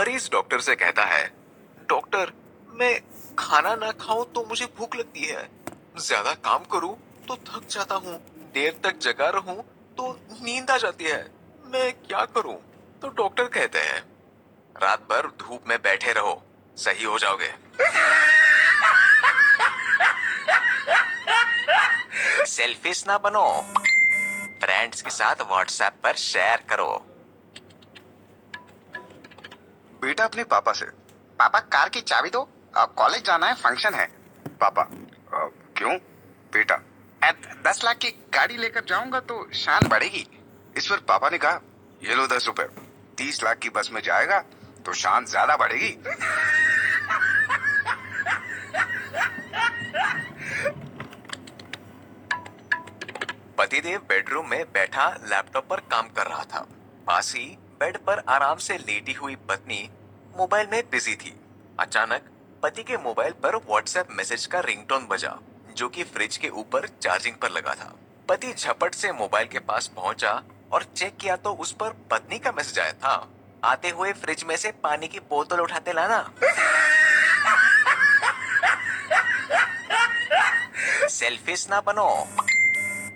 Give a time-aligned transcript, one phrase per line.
[0.00, 1.32] मरीज़ डॉक्टर से कहता है,
[1.88, 2.32] डॉक्टर,
[2.74, 3.00] मैं
[3.38, 5.48] खाना ना खाऊं तो मुझे भूख लगती है।
[5.98, 6.96] ज़्यादा काम करूँ
[7.28, 8.20] तो थक जाता हूँ,
[8.54, 9.62] देर तक जगा रहूँ
[9.98, 11.30] तो नींद आ जाती है।
[11.66, 12.56] मैं क्या करूँ?
[13.02, 14.04] तो डॉक्टर कहते हैं,
[14.76, 16.42] रात भर धूप में बैठे रहो,
[16.76, 17.52] सही हो जाओगे।
[22.46, 23.64] सेल्फिश ना बनो
[24.62, 27.09] फ्रेंड्स के साथ व्हाट्सएप पर शेयर करो।
[30.20, 30.86] बेटा अपने पापा से।
[31.38, 32.42] पापा कार की चाबी दो।
[32.76, 34.06] कॉलेज जाना है फ़ंक्शन है।
[34.60, 35.96] पापा "अ, क्यों?
[36.52, 36.76] बेटा
[37.64, 40.26] दस लाख की गाड़ी लेकर जाऊँगा तो शान बढ़ेगी।
[40.76, 41.60] इस पर पापा ने कहा
[42.02, 42.64] ये लो दस रुपए।
[43.18, 44.38] तीस लाख की बस में जाएगा
[44.84, 45.90] तो शान ज़्यादा बढ़ेगी।
[53.58, 56.66] पतिदेव बेडरूम में बैठा लैपटॉप पर काम कर रहा था।
[57.06, 57.46] पास ही
[57.80, 59.88] बेड पर आराम से लेटी हुई पत्नी
[60.36, 61.32] मोबाइल में बिज़ी थी।
[61.80, 62.30] अचानक
[62.62, 65.36] पति के मोबाइल पर व्हाट्सएप मैसेज का रिंगटोन बजा,
[65.76, 67.92] जो कि फ्रिज के ऊपर चार्जिंग पर लगा था।
[68.28, 72.52] पति झपट से मोबाइल के पास पहुँचा और चेक किया तो उस पर पत्नी का
[72.52, 73.14] मैसेज आया था।
[73.64, 76.22] आते हुए फ्रिज में से पानी की बोतल उठाते लाना।
[81.10, 82.08] सेल्फिश ना बनो।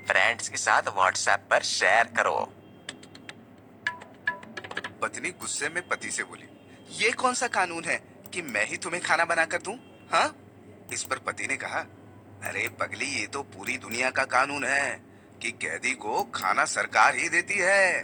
[0.09, 2.37] फ्रेंड्स के साथ व्हाट्सएप पर शेयर करो।
[5.03, 6.49] पत्नी गुस्से में पति से बोली
[6.91, 7.97] ये कौन सा कानून है
[8.33, 9.79] कि मैं ही तुम्हें खाना बना कर दूँ?
[10.13, 10.37] हाँ?
[10.93, 11.79] इस पर पति ने कहा,
[12.43, 15.03] अरे पगली, ये तो पूरी दुनिया का कानून है
[15.43, 18.03] कि कैदी को खाना सरकार ही देती है।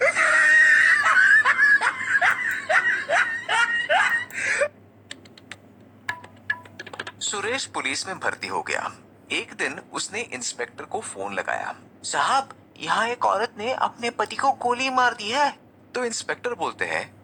[7.21, 8.93] सुरेश पुलिस में भर्ती हो गया।
[9.33, 14.53] एक दिन उसने इंस्पेक्टर को फ़ोन लगाया। साहब, यहाँ एक औरत ने अपने पति को
[14.53, 15.59] गोली मार दी है।
[15.95, 17.15] तो इंस्पेक्टर बोलते हैं,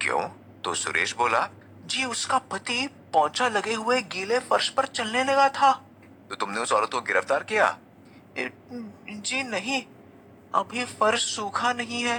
[0.00, 0.39] क्यों?
[0.64, 1.48] तो सुरेश बोला,
[1.86, 5.72] जी, उसका पति पोचा लगे हुए गीले फर्श पर चलने लगा था।
[6.30, 7.76] तो तुमने उस औरत को गिरफ़्तार किया?
[8.38, 9.82] जी नहीं,
[10.54, 12.18] अभी फर्श सूखा नहीं है।